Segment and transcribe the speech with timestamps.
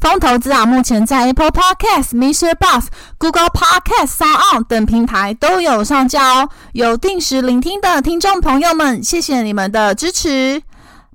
[0.00, 2.54] 风投资啊，目前在 Apple Podcast、Mr.
[2.54, 2.86] Bus、
[3.18, 6.48] Google Podcast、Sound 等平台都有上架哦。
[6.72, 10.62] 有定时聆听的听众朋友们，谢谢你们的支持。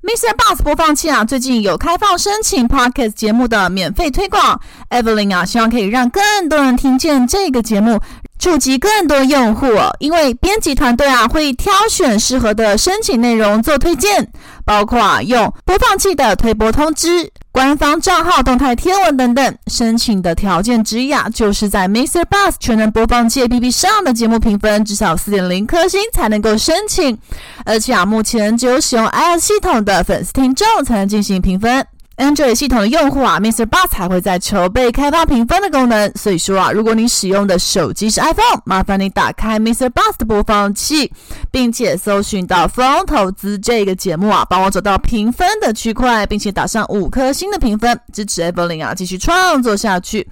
[0.03, 0.35] Mr.
[0.37, 4.61] Bus 播放器啊，最近有开放申请 Podcast 节目的免费推广。
[4.91, 7.99] Evelyn 啊，希望可以让更多人听见这个节目。
[8.37, 9.67] 触及更多用户，
[9.99, 14.29] 因为编辑团队啊会挑选适合的申请内容做推荐，
[14.63, 19.57] 包括啊用播放器的推播通知、官方账号动态贴文等等。
[19.67, 22.23] 申请的条件之一啊，就是在 Mr.
[22.25, 27.17] Bus 全能播放器 APP 上的节目评分至少四点零颗星才能够申请，
[27.65, 31.85] 而且啊，目前只有使用 iOS 系统的粉丝听众才能进行评分。
[32.17, 33.65] Android 系统的用户啊，Mr.
[33.65, 36.09] Bus 还会在筹备开发评分的功能。
[36.15, 39.89] 所以说啊，如果你使用的手机是 iPhone，麻烦你打开 Mr.
[39.89, 41.11] Bus 的播放器，
[41.51, 50.25] 并且搜寻到“风投资”这个节目啊，帮我走到评分的区块，并且打上五颗星的评分，支持 Evelyn 啊继续创作下去。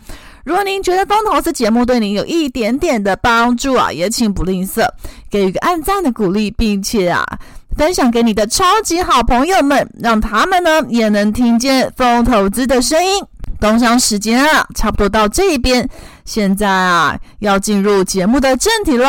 [0.45, 4.87] 如果您觉得风投资节目对您有一点点的帮助啊，也请不吝啬
[5.29, 7.25] 给予个按赞的鼓励，并且啊。
[7.75, 13.23] 分享给你的超级好朋友们，让他们呢也能听见风投资的声音。
[13.59, 15.88] 工商时间啊，差不多到这边，
[16.25, 19.07] 现在啊要进入节目的正题喽。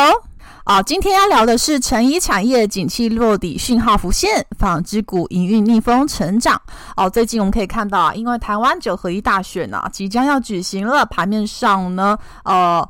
[0.64, 6.58] 啊，今天要聊的是成衣产业景气落底讯号浮现，纺织股营运逆风成长。
[6.96, 12.88] 哦，最近我们可以看到啊，因为台湾九合一大选啊即将要举行了，盘面上呢，呃。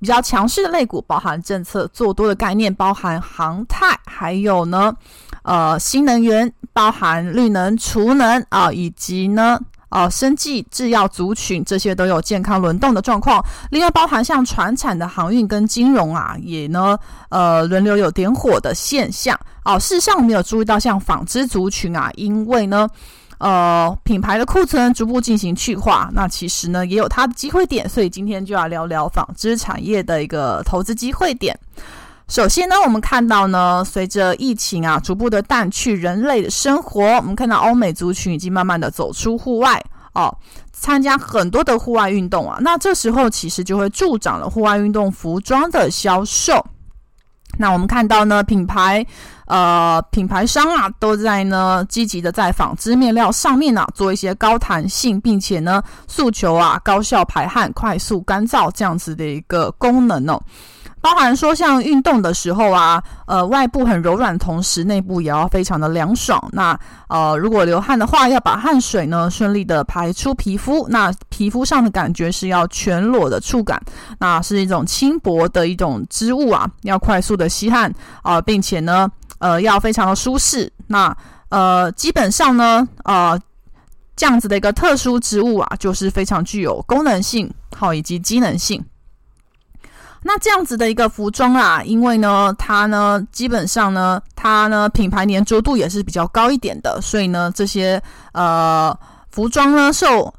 [0.00, 4.92] 比较强势的类股，包含政策做多的概念，包含航太，还有呢，
[5.42, 9.58] 呃，新能源，包含绿能、储能啊，以及呢，
[9.90, 13.40] 呃，生技制药族群，这些都有健康轮动的状况。
[13.70, 16.98] 另外，包含像船产的航运跟金融啊，也呢，
[17.28, 19.38] 呃，轮流有点火的现象。
[19.64, 22.88] 哦，事实上我们有注意到像纺织族群啊，因为呢。
[23.38, 31.58] 呃，品牌的库存逐步进行去化，那其实呢也有它的机会点，所以今天就要聊聊纺织产业的一个投资机会点。
[32.28, 39.80] 首先呢，我们看到呢，随着疫情啊逐步的淡去，人类的生活，我们看到欧美族群已经慢慢的走出户外
[40.14, 40.34] 哦，
[40.72, 46.64] 参加很多的户外运动啊，那这时候其实就会助长了户外运动服装的销售。
[47.58, 49.06] 那我们看到呢，品牌，
[49.46, 60.40] 呃，品牌商啊，都在呢积极的在纺织面料上面啊做一些高弹性，并且呢诉求啊高效排汗、快速干燥这样子的一个功能哦。
[61.00, 66.42] 包含说，像运动的时候啊，呃，外部很柔软，同时内部也要非常的凉爽。
[66.50, 66.76] 那
[67.08, 70.84] 呃，如果流汗的话，要把汗水呢顺利的排出皮肤。
[70.88, 73.80] 那皮肤上的感觉是要全裸的触感，
[74.18, 77.92] 那是一种轻薄的一种织物啊，要快速的吸汗
[78.22, 79.08] 啊，并且呢，
[79.38, 80.72] 呃，要非常的舒适。
[80.86, 81.16] 那
[81.48, 83.38] 呃，基本上呢，呃，
[84.16, 88.84] 这样子的一个特殊织物啊，就是非常具有功能性，好，以及机能性。
[90.22, 98.98] 那这样子的一个服装啊，因为呢，它呢，基本上呢，它呢，品牌黏着度也是比较高一点的，所以呢，这些呃
[99.30, 100.34] 服装呢，受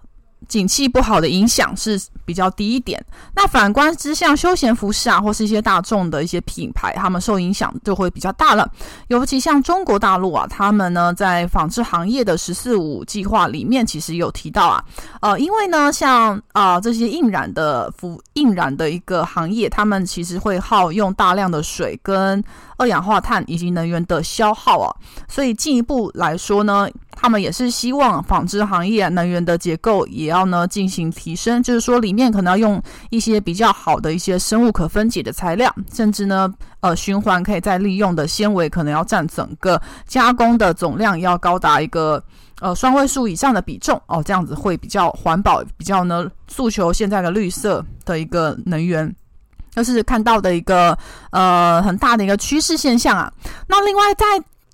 [0.50, 3.04] 景气不好的影响是比较低一点。
[3.34, 8.70] 那反观之像休闲服饰啊，或是一些大众的一些品牌，他们受影响就会比较大了。
[9.08, 14.84] 尤其像中国大陆啊，他们呢在纺织行业的“十四五”计划里面，其实有提到啊，
[15.22, 22.44] 呃，因为呢，像啊、这些印染的服印染的一个行业，他们其实会耗用大量的水跟
[22.78, 24.94] 二氧化碳以及能源的消耗啊，
[25.28, 30.28] 所以进一步来说呢，他们也是希望纺织行业能源的结构也。
[30.28, 32.82] 要呢进行提升，就是说里面可能要用
[33.12, 42.22] 一些比较好的一些生物可分解的材料，甚至呢呃循环可以再利用的纤维可能要占整个加工的总量要高达一个
[42.60, 49.16] 呃双位数以上的比重哦，这样子会比较环保，比较呢诉求现在的绿色的一个能源。
[49.76, 50.98] 就是看到的一个
[51.30, 53.32] 呃很大的一个趋势现象啊。
[53.68, 54.26] 那另外在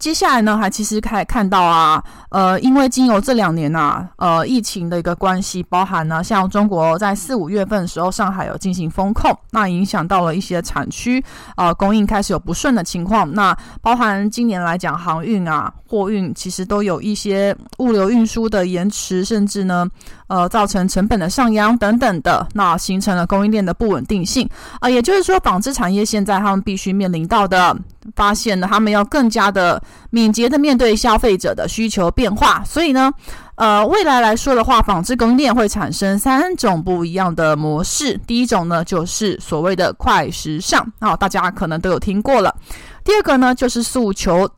[0.04, 11.24] 接下来呢，还其实可以看到啊，呃，因为经由这两年呐、呃，疫情的一个关系，包含呢，像中国在四五月份的时候，上海有进行封控，那影响到了一些产区，
[11.56, 13.32] 呃，供应开始有不顺的情况。
[13.32, 19.88] 那包含今年来讲，航运啊、货运其实都有一些物流运输的延迟，甚至呢，
[20.28, 24.50] 呃，造成成本的上扬等等的，那形成了供应链的不稳定性
[24.82, 27.74] 啊、也就是说，纺织产业现在他们必须面临到的。
[28.18, 33.12] 发现呢，他们要更加的敏捷的面对消费者的需求变化，所以呢，
[33.56, 38.18] 呃，未来来说的话，纺织供应链会产生三种不一样的模式。
[38.28, 42.56] 第一种呢，就是所谓的快时尚，好、大家可能都有听过了。
[43.04, 44.50] 第二个呢，就是诉求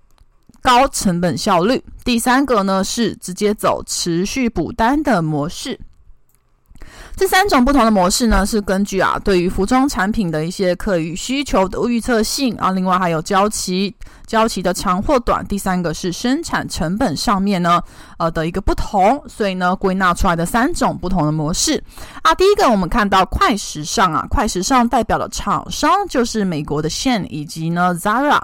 [0.61, 1.83] 高成本效率。
[2.03, 5.79] 第三个呢，是直接走持续补单的模式。
[7.15, 13.95] 这三种不同的模式呢，是根据啊对于服装产品的一些客户需求的预测性啊，另外还有交期、
[14.27, 17.81] 交期的长或短，第三个是生产成本上面呢，
[18.17, 21.81] 呃的一个不同，所以呢归纳出来的三种不同的模式
[22.21, 22.35] 啊。
[22.35, 28.41] 第一个我们看到快时尚啊，快时尚代表的厂商就是美国的 Shein 以及呢 Zara。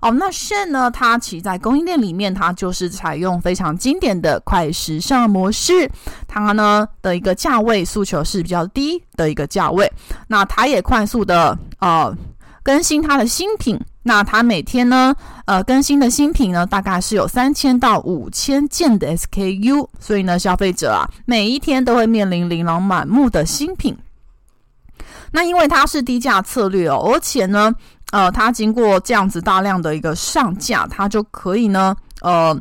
[0.00, 0.90] 哦，那 Shen 呢？
[0.90, 5.90] 它其实在供应链里面，它就是采用非常经典的快时尚模式。
[6.26, 9.92] 它呢的一个价位诉求是比较低的一个价位。
[10.26, 12.16] 那它也快速的呃
[12.62, 13.78] 更新它的新品。
[14.02, 15.14] 那它每天呢
[15.44, 19.86] 呃更新的新品呢，大概是有三千到五千件的 SKU。
[19.98, 23.94] 所以呢，消费者啊每一天都会面临琳琅满目的新品。
[25.32, 27.70] 那因为它是低价策略哦，而且呢。
[28.10, 32.56] 呃，它经过这样子大量的一个上架，它就可以呢，呃，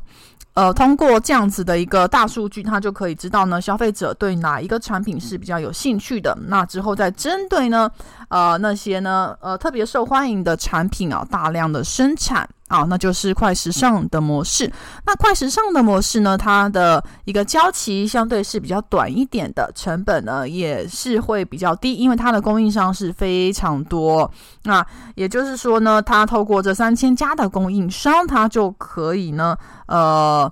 [0.54, 6.38] 呃，通过这样子的一个大数据，它就可以知道呢，消费者对哪一个产品是比较有兴趣的。
[6.48, 7.90] 那之后再针对呢，
[8.28, 12.48] 呃，那些呢，呃，特别受欢迎的产品啊，大量的生产。
[12.70, 14.72] 啊，那就是快时尚的模式。
[15.06, 24.32] 那快时尚的模式呢，它的一个交期相对是比较短一点的，成本呢也是会比较低，因为它的供应商是非常多。
[24.64, 24.86] 那
[25.16, 29.58] 也就是说呢，它透过这三千家的供应商，它就可以呢，
[29.88, 30.50] 呃，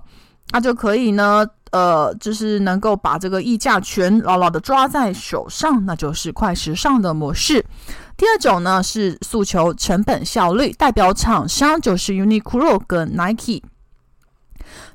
[0.50, 7.64] 它就可以呢，呃，就是能够把这个溢价权牢牢的抓在手上，那就是快时尚的模式。
[8.16, 13.62] 第二种呢是诉求成本效率，代表厂商就是 Uniqlo 跟 Nike。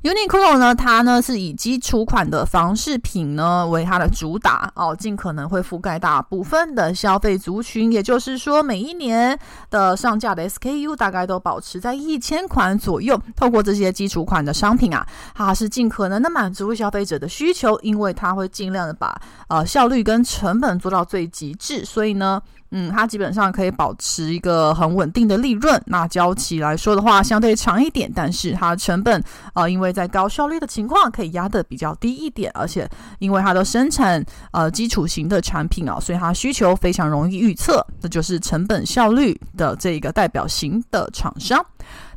[0.02, 7.90] Uniqlo 呢，它呢是以基础款的房饰品呢为它的主打哦，尽可能会覆盖大部分的消费族群。
[7.92, 9.38] 也就是说，每一年
[9.70, 13.20] 的上架的 SKU 大概都保持在一千款左右。
[13.36, 22.42] 透过这些基础款的商品啊，它是尽可能的满足消费者的需求，因为它会尽量的把呃效率跟成本做到最极致，所以呢。
[22.76, 25.80] 嗯，它基本上可以保持一个很稳定的利润。
[25.86, 29.20] 那交期来说的话，相对长一点，但是它成本
[29.52, 32.50] 啊、呃，因为在高效率的情况，可以压得比较低一点。
[32.52, 32.88] 而且
[33.20, 41.64] 因为它的生产呃基础型的产品啊，所以它需求非常容易预测，这就是成本效率的这一个代表型的厂商。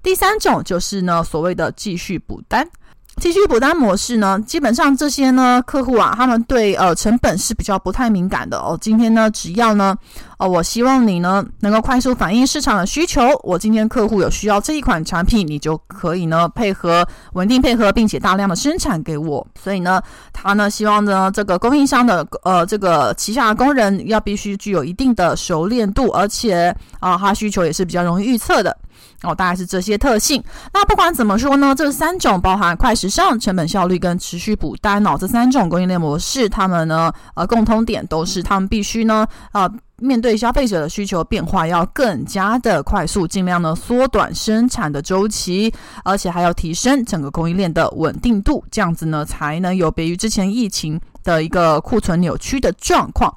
[0.02, 2.68] 第三种就是呢，所谓的继续补单。
[3.20, 8.78] 继续补单模式呢，基本上这些呢客户啊，他们对呃成本是比较不太敏感的哦。
[8.80, 9.98] 今天呢，只要呢，
[10.38, 13.22] 哦，我希望你呢能够快速反映市场的需求。
[13.44, 19.46] 我今天客户有需要这一款产品，你就可以呢配合稳定配合，并且大量的生产给我。
[19.60, 20.00] 所以呢，
[20.32, 28.78] 他呢希望呢这个供应商的呃这个旗下的工人要必须具有一定的熟练度，而且啊、他需求也是比较容易预测的。
[29.24, 30.44] 哦，大概是这些特性。
[30.72, 45.74] 那不管怎么说呢，这三种包含快时尚、成本效率跟持续补单哦，这三种供应链模式，他们呢，呃，共通点都是他们必须呢，呃，面对消费者的需求变化，要更加的快速，尽量呢缩短生产的周期，
[46.04, 53.36] 而且还要提升整个供应链的稳定度，这样子呢，才能有别于之前疫情的一个库存扭曲的状况。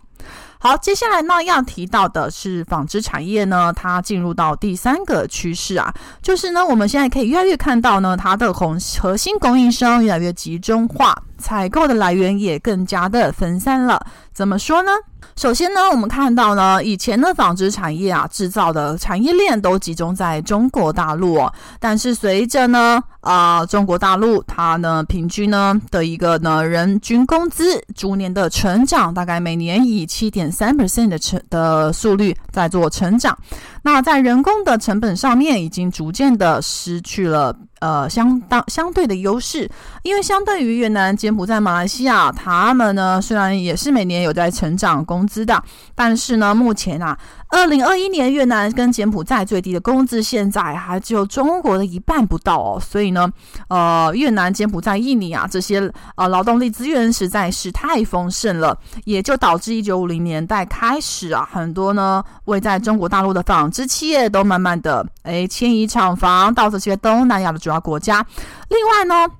[0.58, 5.90] 好，接下来呢要提到的是纺织产业呢，它进入到第三个趋势啊，
[6.20, 11.16] 就是呢我们现在可以越来越看到呢，它的红核心供应商越来越集中化。
[11.40, 14.04] 采购的来源也更加的分散了。
[14.32, 14.90] 怎么说呢？
[15.36, 21.38] 首先呢，我们看到呢，以前的纺织产业啊，制造的产业链都集中在中国大陆。
[21.78, 33.36] 但是随着呢，啊、中国大陆它呢，平均呢的一个呢人均工资逐年的成长，大概每年以七点三 percent 的成的速率在做成长。
[33.82, 37.56] 那在人工的成本上面，已经逐渐的失去了。
[37.80, 39.68] 呃，相当相对的优势，
[40.02, 45.62] 因为相对于越南、柬埔寨、马来西亚，他们呢虽然也是每年有在成长工资的，
[45.94, 47.18] 但是呢，目前啊，
[47.50, 53.28] 二零二一年越南跟柬埔寨最低的工资现在还只有中国的一半不到哦，所以呢，
[53.68, 68.24] 呃，越南、柬埔寨、印尼啊这些呃劳动力资源实在是太丰盛了，也就导致一九五零年代开始啊，很多呢位在中国大陆的纺织企业都慢慢的诶迁移厂房到这些东南亚的主要国家，
[68.68, 69.32] 另外呢，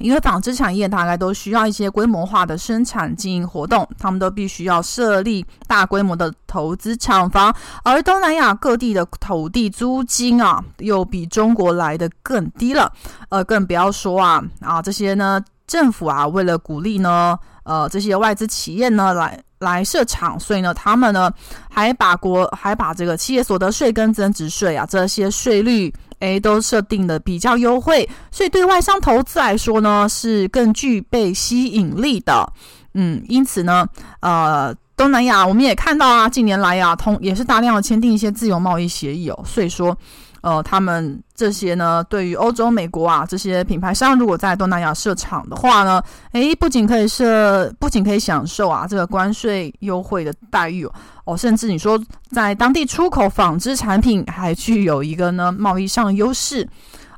[0.00, 7.54] 因为纺织产业大概都需要一些规模化的生产经营活动，他们都必须要设立大规模的投资厂房，
[7.84, 12.90] 而东南亚各地的土地租金啊，又比中国来的更低了，
[13.28, 19.40] 呃，更不要说啊啊这些呢，政府啊为了鼓励呢，呃这些外资企业呢来。
[19.60, 21.30] 来设厂，所以呢，他们呢
[21.70, 32.50] 还把国还把这个企业所得税跟增值税啊这些税率诶都设定的比较优惠，所以对外商投资来说呢是更具备吸引力的。
[32.94, 33.86] 嗯，因此呢，
[34.20, 39.96] 呃，东南亚我们也看到啊，近年来啊，通也是大量的签订一些自由贸易协议哦，所以说。
[40.42, 50.88] 呃，他们这些呢，对于欧洲、美国啊这些品牌商，如果在东南亚设厂的话呢，诶，不仅可以设，不仅可以享受啊这个关税优惠的待遇
[51.24, 56.66] 哦，甚至你说在当地出口纺织产品，还具有一个呢贸易上的优势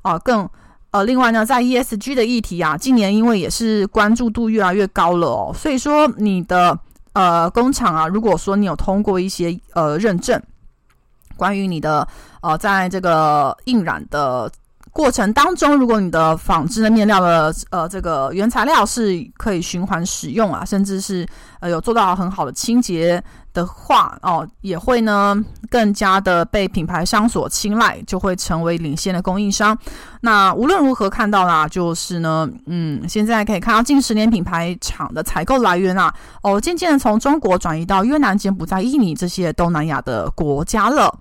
[0.02, 0.19] 啊。
[0.19, 0.49] 更
[0.91, 6.76] 呃，另外呢，在 ESG 的议题啊，近年因为也是关注度越来越高了哦，所以说你的
[7.12, 10.43] 呃工厂啊，如果说你有通过一些呃认证。
[11.37, 12.07] 关于你的
[12.41, 14.51] 呃，在这个印染的
[14.93, 21.27] 过程当中，如果你的纺织的面料的呃这个原材料是可以循环使用啊，甚至是
[21.61, 23.23] 呃有做到很好的清洁
[23.55, 25.35] 的话哦，也会呢
[25.71, 29.77] 更加的被品牌商所青睐，就会成为领先的供应商。
[30.21, 41.19] 那无论如何看到啦，就是呢，嗯，现在可以看到近十年品牌厂的采购来源啊，哦，渐渐的从中国转移到越南、柬埔寨、印尼这些东南亚的国家了。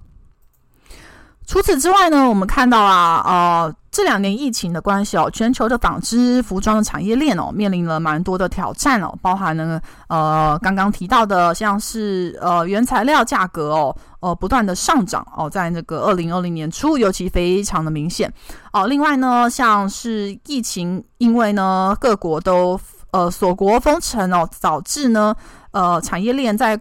[1.48, 18.32] 除此之外呢，我们看到啊，呃，这两年疫情的关系哦，全球的纺织服装的产业链哦，面临了蛮多的挑战哦，包含呢，呃，刚刚提到的，像是呃原材料价格哦，呃不断的上涨哦，在那个二零二零年初尤其非常的明显
[18.72, 18.88] 哦。
[18.88, 22.80] 另外呢，像是疫情，因为呢各国都
[23.12, 25.36] 呃锁国封城哦，导致呢
[25.72, 26.80] 呃产业链在。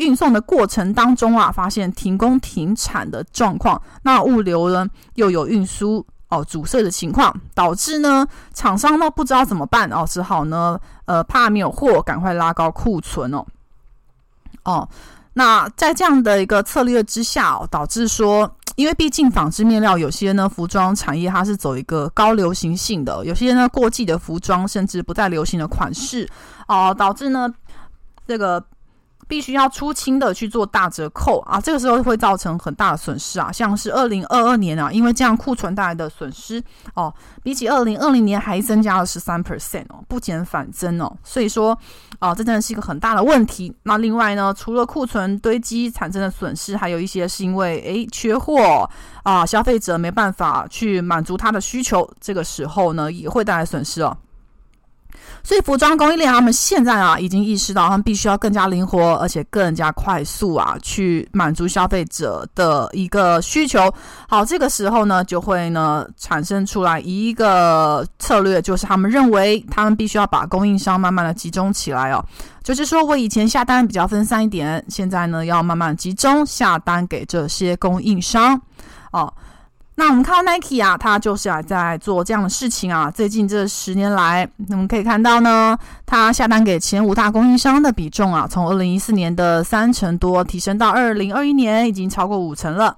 [0.00, 13.44] 运送的过程当中啊，发现停工停产的状况，那物流呢又有运输哦阻塞的情况，导致呢厂商呢不知道怎么办哦，只好呢呃怕没有货，赶快拉高库存哦
[14.64, 14.88] 哦。
[15.34, 26.26] 那在这样的一个策略之下哦，导致说，因为毕竟纺织面料有些呢服装产业它是走一个高流行性的，有些呢过季的服装甚至不再流行的款式
[26.68, 27.52] 哦，导致呢
[28.26, 28.64] 这个。
[29.30, 36.60] 必须要出清的去做大折扣啊，这个时候会造成很大的损失啊，像是二零二二年啊，因为这样库存带来的损失
[36.94, 41.78] 哦，比起二零二零年还增加了十三 percent 哦，不减反增哦，所以说
[42.18, 43.72] 啊，这真的是一个很大的问题。
[43.84, 48.90] 那另外呢，除了库存堆积产生的损失，还有一些是因为诶缺货
[49.22, 54.16] 啊，消费者没办法去满足他的需求，这个时候呢也会带来损失哦。
[55.42, 63.92] 所以服装供应链他们现在啊，已经意识到他们必须要更加灵活，而且更加快速啊，去满足消费者的一个需求。
[64.28, 72.24] 好，这个时候呢，就会呢产生出来一个策略，就是他们认为他们必须要把供应商慢慢的集中起来哦。
[72.62, 78.60] 就是说我以前下单比较分散一点，现在呢要慢慢集中下单给这些供应商
[79.12, 79.32] 哦。
[80.00, 83.10] 那我们看到 Nike 啊，它就是啊在做这样的事情啊。
[83.10, 85.76] 最近这十年来，我们可以看到呢，
[86.06, 92.96] 它下单给前五大供应商的比重啊，从二零一四年的三成多提升到二零二一年已经超过五成了。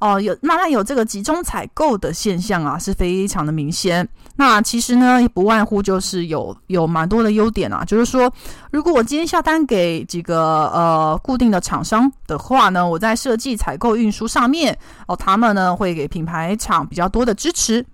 [0.00, 4.08] 哦，有慢慢有这个集中采购的现象啊，是非常的明显。
[4.36, 8.32] 那其实呢，不外乎就是有有蛮多的优点啊，就是说，
[8.72, 14.76] 如果我今天下单给几个呃固定的厂商的话呢，我在设计、采购、运输上面
[15.06, 17.84] 哦，他们呢会给品牌厂比较多的支持。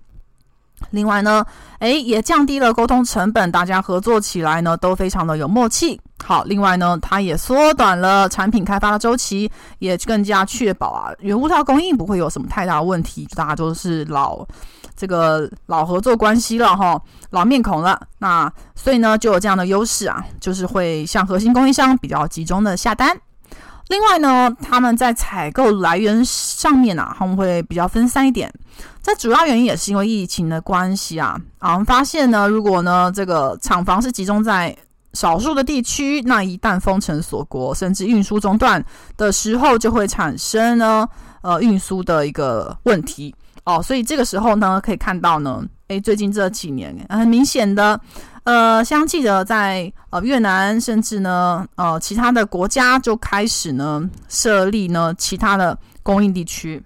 [0.91, 1.45] 另外呢，
[1.79, 5.99] 诶，也降低了沟通成本，大家合作起来呢都非常的有默契。
[6.23, 13.27] 好，另外呢，它也缩短了产品开发的周期，也更加确保啊原物料供应不会有什么太大的问题。
[13.35, 14.45] 大家都是老
[14.95, 17.99] 这个老合作关系了哈，老面孔了。
[18.19, 23.15] 那所以呢，就有这样的优势啊，就是会向核心供应商比较集中的下单。
[23.89, 28.51] 另外呢，他们在采购来源上面啊，他们会比较分散一点。
[29.01, 31.39] 这主要原因也是因为疫情的关系啊。
[31.59, 34.75] 啊，我们发现呢，如果呢这个厂房是集中在
[35.13, 38.83] 少数的地区，那一旦封城锁国，甚至运输中断
[39.15, 41.07] 的时候，就会产生呢
[41.41, 43.81] 呃运输的一个问题哦。
[43.81, 47.99] 所以这个时候呢，可以看到呢，诶，最近这几年很明显的。
[48.47, 56.81] 呃，相继的在呃越南，甚至呢呃其他的国家就开始呢设立呢其他的供应地区。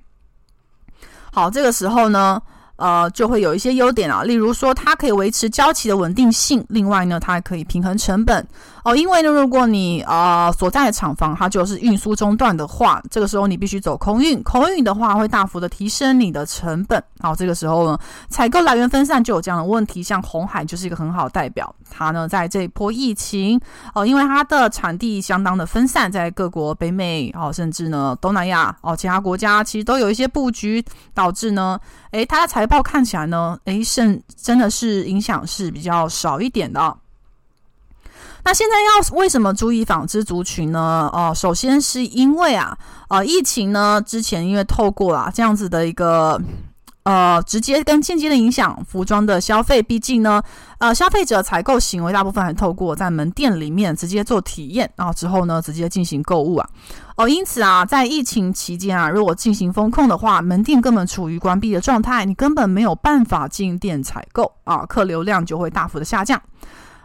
[1.31, 2.41] 好，这个时候呢。
[2.81, 8.43] 呃，就会有一些优点啊，例如说它可以维持交期的稳定性，另外呢，它还可以平衡成本
[8.83, 8.95] 哦。
[8.95, 17.01] 因为呢，如果你呃所在的厂房它就是运输中断的话，这个时候你必须走空运，空运的话会大幅的提升你的成本。
[17.19, 23.61] 好，这个时候呢，采购来源分散就有这样的问题，像红海就是一个很好的代表，它呢在这一波疫情
[23.93, 30.83] 哦，因为它的产地相当的分散，在各国北美哦，甚至呢东南亚哦，其他国家其实都有一些布局，
[31.13, 31.79] 导致呢，
[32.11, 36.97] 诶，它的财报看起来呢，诶，甚真的是影响是比较少一点的。
[38.43, 41.09] 那现在要为什么注意纺织族群呢？
[41.13, 42.77] 哦，首先是因为啊，
[43.09, 46.41] 呃，疫情呢之前因为透过啊这样子的一个。
[47.03, 50.41] 呃，直接跟间接的影响服装的消费，毕竟呢，
[50.77, 56.69] 呃，消费者采购行为大部分还透过在门店里面直接做体验，然后之后呢，直接进行购物啊。
[57.17, 66.39] 哦，因此啊，在疫情期间啊，如果进行封控的话，门店根本处于关闭的状态，你根本没有办法进店采购啊，客流量就会大幅的下降。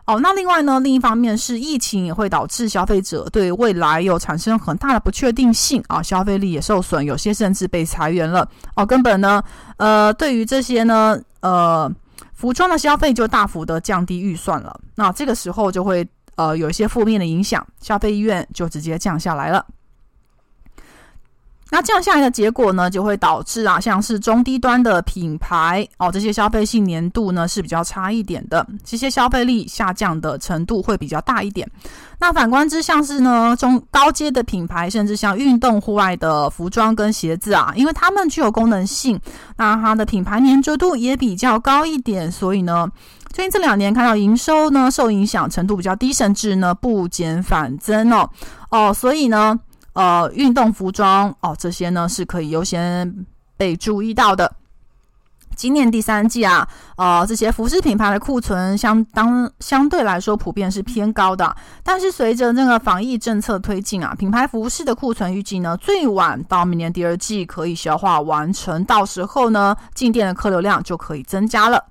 [0.07, 8.49] 哦，那另外呢，另一方面是疫情也会导致消费者对未来有产生很大的不确定性啊，消费力也受损，有些甚至被裁员了。
[8.77, 9.43] 哦，根本呢，
[9.79, 11.91] 呃，对于这些呢，呃，
[12.33, 14.79] 服装的消费就大幅的降低预算了。
[14.95, 19.67] 那这个时候就会呃有一些负面的影响，消费意愿就直接降下来了。
[21.69, 31.69] 那降下来的结果呢，就会导致啊，像是中低端的品牌哦，这些消费性年度呢是比较差一点的，这些消费力下降的程度会比较大一点。
[32.21, 39.21] 那反观之，像是呢中高阶的品牌，甚至像运动户外的服装跟鞋子啊，因为它们具有功能性，
[39.57, 42.89] 那它的品牌粘着度也比较高一点，所以呢，
[43.33, 48.31] 最近这两年看到营收呢受影响程度比较低，甚至呢不减反增哦
[48.71, 49.59] 哦，所以呢。
[49.97, 54.53] 呃，运动服装哦，这些呢是可以优先被注意到的。
[55.55, 61.57] 今年第三季啊，呃，这些服饰品牌的库存相当相对来说普遍是偏高的。
[61.83, 71.83] 但是随着这个防疫政策推进啊，品牌服饰的库存预计呢，最晚到明年第二季可以消化完成，到时候呢，进店的客流量就可以增加了。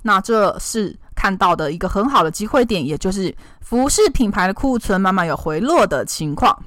[0.00, 6.58] 那这是看到的一个很好的机会点，也就是服饰品牌的库存慢慢有回落的情况。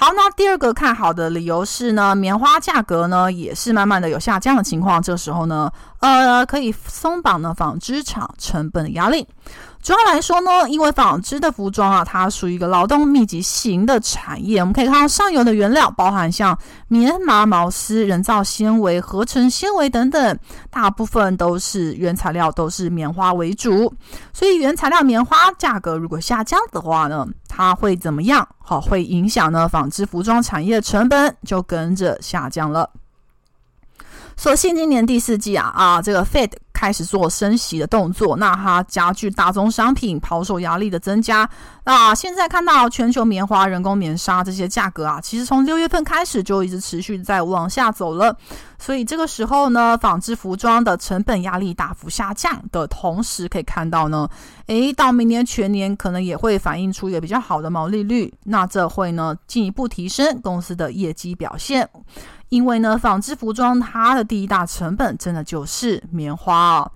[0.00, 9.26] 好，那第二个看好的理由是呢，棉花价格呢也是慢慢的有下降的情况，这时候呢，呃，可以松绑呢纺织厂成本的压力。
[9.82, 14.60] 主要来说呢，因为纺织的服装啊，它属于一个劳动密集型的产业。
[14.60, 16.56] 我们可以看到上游的原料，包含像
[16.86, 20.38] 棉麻、毛丝、人造纤维、合成纤维等等，
[20.70, 23.92] 大部分都是原材料都是棉花为主。
[24.32, 27.26] 所以原材料棉花价格如果下降的话呢，
[27.58, 28.48] 它会怎么样？
[28.60, 32.88] 好，会影响呢纺织服装产业的成本就跟着下降了。
[34.36, 41.48] 所幸今年第四季啊啊，这个 Fed 开始做升息的动作，那它加剧大宗商品抛售压力的增加。
[41.84, 48.36] 那现在看到全球棉花、人工棉纱这些价格啊，其实从六月份开始就一直持续在往下走了。
[48.78, 54.28] 所以这个时候呢，纺织服装的成本压力大幅下降的同时，可以看到呢，
[54.66, 58.32] 诶，到明年全年可能也会反映出一个比较好的毛利率。
[58.44, 61.88] 那这会呢进一步提升公司的业绩表现。
[62.48, 66.92] 因为呢，纺织服装它的第一大成本真的就是棉花哦。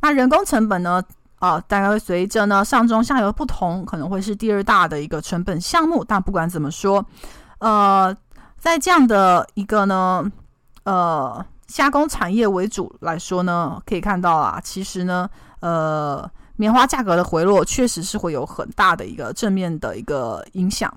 [0.00, 1.02] 那人工成本呢，
[1.38, 6.04] 啊、大概会随着呢上中下游不同，可能会是第二大的一个成本项目。
[6.04, 7.04] 但不管怎么说，
[7.58, 8.14] 呃，
[8.58, 10.24] 在这样的一个呢，
[10.84, 15.28] 呃，加工产业为主来说呢，可以看到啊，其实呢，
[15.60, 20.92] 呃，棉花价格的回落确实是会有很大的一个正面的一个影响。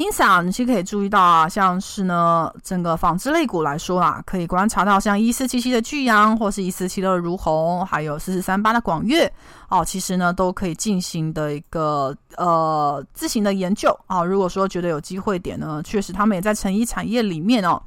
[0.00, 9.30] 因此啊，你其实可以注意到啊，像是呢，整个纺织类股来说啊，可以观察到像一四七七的巨阳，或是一四七六的如虹，还有四四三八的广粤
[9.68, 14.24] 哦，其实呢都可以进行的一个呃自行的研究啊。
[14.24, 17.78] 如果说觉得有机会点呢，确实他们也在成衣产业里面哦。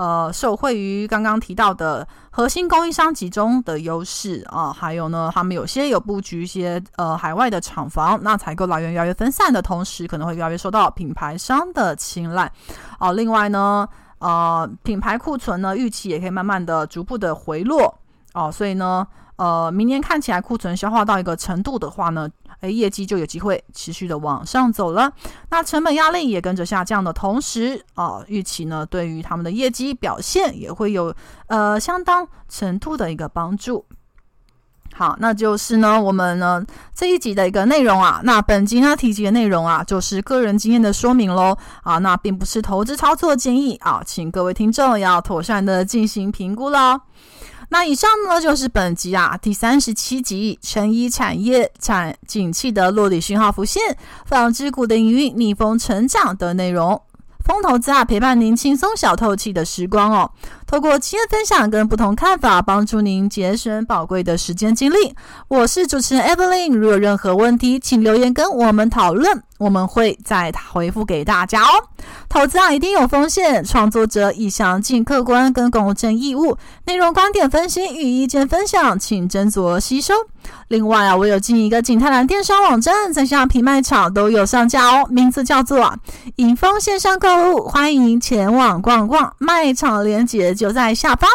[0.00, 12.50] 呃，受惠于刚刚提到的核心供应商集中的优势啊，还有呢，他们有些有布局一些呃海外的厂房，那采购来源越来越分散的同时，可能会越来越受到品牌商的青睐
[12.98, 13.12] 啊。
[13.12, 13.86] 另外呢，
[14.20, 17.94] 呃，品牌库存呢，预期也可以慢慢的、逐步的回落
[18.32, 22.26] 哦，所以呢，呃，明年看起来库存消化到一个程度的话呢。
[22.60, 25.12] 诶，业绩就有机会持续的往上走了，
[25.50, 31.14] 那成本压力也跟着下降的同时，啊，预期呢对于他们的业绩表现也会有
[31.46, 33.84] 呃相当程度的一个帮助。
[34.92, 36.62] 好，那就是呢我们呢
[36.94, 47.00] 这一集的一个内容啊，那本集呢提及的内容啊，就是个人经验的说明喽啊，那并不是投资操作建议啊，请各位听众要妥善的进行评估喽。
[47.72, 57.00] 那以上呢，就是本集啊第三十七集成衣产业产景气的落底讯号浮现，纺织股的营运逆风成长的内容。
[57.44, 60.30] 风投资啊，陪伴您轻松小透气的时光哦。
[60.66, 65.14] 透过经验分享跟不同看法，帮助您节省宝贵的时间精力。
[65.46, 71.68] 我是主持人 Evelyn，如有任何问题，请留言跟我们讨论，我们会再回复给大家哦。
[72.30, 80.14] 投资啊，一定有风险，创作者已详尽客观跟公正义务，内容观点分析与意见分享，请斟酌吸收。
[80.68, 85.94] 另外啊，我有进一个景泰蓝电商网站，在虾皮卖场都有上架哦，名字叫做
[86.36, 91.28] “莹丰线上购物”，欢迎前往逛逛，卖场链接就在下方。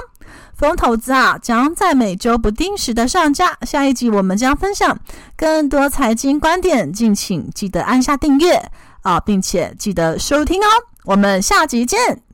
[0.57, 3.57] 风投资啊，将在每周不定时的上架。
[3.63, 4.97] 下一集我们将分享
[5.35, 10.67] 更多财经观点，敬请记得按下订阅啊，并且记得收听哦。
[11.03, 12.24] 我们下集见。